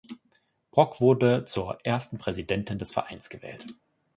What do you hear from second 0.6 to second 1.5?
Brock wurde